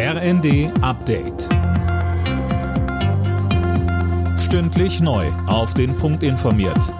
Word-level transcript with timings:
RND 0.00 0.70
Update. 0.80 1.48
Stündlich 4.38 5.00
neu. 5.00 5.26
Auf 5.48 5.74
den 5.74 5.96
Punkt 5.96 6.22
informiert. 6.22 6.94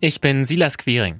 Ich 0.00 0.22
bin 0.22 0.46
Silas 0.46 0.78
Quiring. 0.78 1.18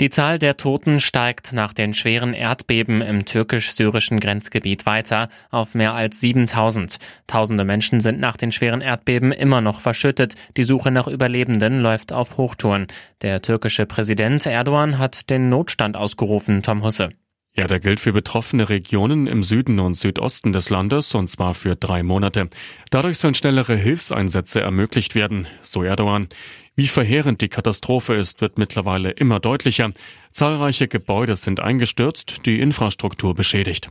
Die 0.00 0.10
Zahl 0.10 0.38
der 0.38 0.56
Toten 0.56 1.00
steigt 1.00 1.52
nach 1.52 1.72
den 1.72 1.92
schweren 1.92 2.34
Erdbeben 2.34 3.00
im 3.00 3.24
türkisch-syrischen 3.24 4.20
Grenzgebiet 4.20 4.86
weiter 4.86 5.28
auf 5.50 5.74
mehr 5.74 5.94
als 5.94 6.20
7000. 6.20 6.98
Tausende 7.26 7.64
Menschen 7.64 7.98
sind 7.98 8.20
nach 8.20 8.36
den 8.36 8.52
schweren 8.52 8.80
Erdbeben 8.80 9.32
immer 9.32 9.60
noch 9.60 9.80
verschüttet. 9.80 10.36
Die 10.56 10.62
Suche 10.62 10.92
nach 10.92 11.08
Überlebenden 11.08 11.80
läuft 11.80 12.12
auf 12.12 12.36
Hochtouren. 12.36 12.86
Der 13.22 13.42
türkische 13.42 13.86
Präsident 13.86 14.46
Erdogan 14.46 15.00
hat 15.00 15.30
den 15.30 15.48
Notstand 15.48 15.96
ausgerufen, 15.96 16.62
Tom 16.62 16.84
Husse. 16.84 17.10
Ja, 17.54 17.66
der 17.66 17.80
gilt 17.80 18.00
für 18.00 18.14
betroffene 18.14 18.70
Regionen 18.70 19.26
im 19.26 19.42
Süden 19.42 19.78
und 19.78 19.94
Südosten 19.94 20.54
des 20.54 20.70
Landes 20.70 21.14
und 21.14 21.30
zwar 21.30 21.52
für 21.52 21.76
drei 21.76 22.02
Monate. 22.02 22.48
Dadurch 22.90 23.18
sollen 23.18 23.34
schnellere 23.34 23.76
Hilfseinsätze 23.76 24.62
ermöglicht 24.62 25.14
werden, 25.14 25.46
so 25.60 25.82
Erdogan. 25.82 26.28
Wie 26.76 26.86
verheerend 26.86 27.42
die 27.42 27.50
Katastrophe 27.50 28.14
ist, 28.14 28.40
wird 28.40 28.56
mittlerweile 28.56 29.10
immer 29.10 29.38
deutlicher. 29.38 29.92
Zahlreiche 30.30 30.88
Gebäude 30.88 31.36
sind 31.36 31.60
eingestürzt, 31.60 32.46
die 32.46 32.58
Infrastruktur 32.58 33.34
beschädigt. 33.34 33.90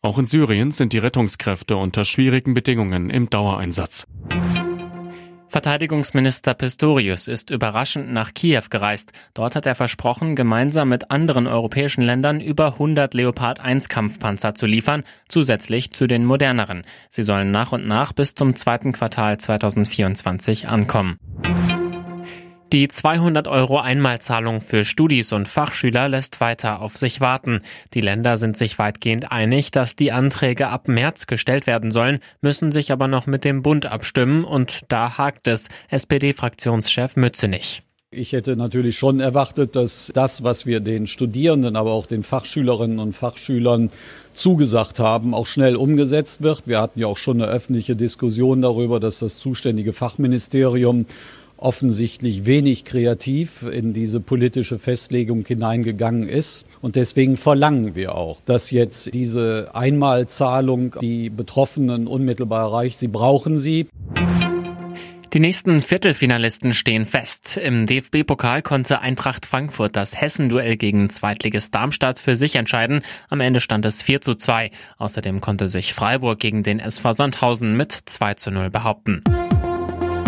Auch 0.00 0.18
in 0.18 0.24
Syrien 0.24 0.72
sind 0.72 0.94
die 0.94 0.98
Rettungskräfte 0.98 1.76
unter 1.76 2.06
schwierigen 2.06 2.54
Bedingungen 2.54 3.10
im 3.10 3.28
Dauereinsatz. 3.28 4.06
Verteidigungsminister 5.54 6.52
Pistorius 6.54 7.28
ist 7.28 7.50
überraschend 7.50 8.12
nach 8.12 8.34
Kiew 8.34 8.64
gereist. 8.70 9.12
Dort 9.34 9.54
hat 9.54 9.66
er 9.66 9.76
versprochen, 9.76 10.34
gemeinsam 10.34 10.88
mit 10.88 11.12
anderen 11.12 11.46
europäischen 11.46 12.02
Ländern 12.02 12.40
über 12.40 12.72
100 12.72 13.14
Leopard 13.14 13.60
1 13.60 13.88
Kampfpanzer 13.88 14.56
zu 14.56 14.66
liefern, 14.66 15.04
zusätzlich 15.28 15.92
zu 15.92 16.08
den 16.08 16.24
moderneren. 16.24 16.82
Sie 17.08 17.22
sollen 17.22 17.52
nach 17.52 17.70
und 17.70 17.86
nach 17.86 18.12
bis 18.12 18.34
zum 18.34 18.56
zweiten 18.56 18.90
Quartal 18.90 19.38
2024 19.38 20.66
ankommen. 20.66 21.20
Die 22.74 22.88
200 22.88 23.46
Euro 23.46 23.78
Einmalzahlung 23.78 24.60
für 24.60 24.84
Studis 24.84 25.32
und 25.32 25.48
Fachschüler 25.48 26.08
lässt 26.08 26.40
weiter 26.40 26.82
auf 26.82 26.96
sich 26.96 27.20
warten. 27.20 27.60
Die 27.94 28.00
Länder 28.00 28.36
sind 28.36 28.56
sich 28.56 28.80
weitgehend 28.80 29.30
einig, 29.30 29.70
dass 29.70 29.94
die 29.94 30.10
Anträge 30.10 30.66
ab 30.66 30.88
März 30.88 31.28
gestellt 31.28 31.68
werden 31.68 31.92
sollen, 31.92 32.18
müssen 32.40 32.72
sich 32.72 32.90
aber 32.90 33.06
noch 33.06 33.28
mit 33.28 33.44
dem 33.44 33.62
Bund 33.62 33.86
abstimmen 33.86 34.42
und 34.42 34.80
da 34.88 35.18
hakt 35.18 35.46
es. 35.46 35.68
SPD-Fraktionschef 35.88 37.14
Mützenich. 37.14 37.84
Ich 38.10 38.32
hätte 38.32 38.56
natürlich 38.56 38.98
schon 38.98 39.20
erwartet, 39.20 39.76
dass 39.76 40.10
das, 40.12 40.42
was 40.42 40.66
wir 40.66 40.80
den 40.80 41.06
Studierenden, 41.06 41.76
aber 41.76 41.92
auch 41.92 42.06
den 42.06 42.24
Fachschülerinnen 42.24 42.98
und 42.98 43.12
Fachschülern 43.12 43.90
zugesagt 44.32 44.98
haben, 44.98 45.32
auch 45.32 45.46
schnell 45.46 45.76
umgesetzt 45.76 46.42
wird. 46.42 46.66
Wir 46.66 46.80
hatten 46.80 46.98
ja 46.98 47.06
auch 47.06 47.18
schon 47.18 47.40
eine 47.40 47.52
öffentliche 47.52 47.94
Diskussion 47.94 48.62
darüber, 48.62 48.98
dass 48.98 49.20
das 49.20 49.38
zuständige 49.38 49.92
Fachministerium 49.92 51.06
offensichtlich 51.64 52.44
wenig 52.44 52.84
kreativ 52.84 53.62
in 53.62 53.94
diese 53.94 54.20
politische 54.20 54.78
Festlegung 54.78 55.44
hineingegangen 55.46 56.28
ist. 56.28 56.66
Und 56.82 56.96
deswegen 56.96 57.36
verlangen 57.36 57.94
wir 57.94 58.14
auch, 58.14 58.40
dass 58.44 58.70
jetzt 58.70 59.14
diese 59.14 59.70
Einmalzahlung 59.72 60.96
die 61.00 61.30
Betroffenen 61.30 62.06
unmittelbar 62.06 62.66
erreicht. 62.66 62.98
Sie 62.98 63.08
brauchen 63.08 63.58
sie. 63.58 63.86
Die 65.32 65.40
nächsten 65.40 65.82
Viertelfinalisten 65.82 66.74
stehen 66.74 67.06
fest. 67.06 67.56
Im 67.56 67.86
DFB-Pokal 67.86 68.62
konnte 68.62 69.00
Eintracht 69.00 69.46
Frankfurt 69.46 69.96
das 69.96 70.20
Hessen-Duell 70.20 70.76
gegen 70.76 71.10
Zweitligist 71.10 71.74
Darmstadt 71.74 72.20
für 72.20 72.36
sich 72.36 72.54
entscheiden. 72.54 73.00
Am 73.30 73.40
Ende 73.40 73.60
stand 73.60 73.84
es 73.84 74.00
4 74.02 74.20
zu 74.20 74.36
2. 74.36 74.70
Außerdem 74.98 75.40
konnte 75.40 75.66
sich 75.66 75.92
Freiburg 75.92 76.38
gegen 76.38 76.62
den 76.62 76.78
SV 76.78 77.14
Sandhausen 77.14 77.76
mit 77.76 77.98
2 78.04 78.34
zu 78.34 78.52
0 78.52 78.70
behaupten. 78.70 79.24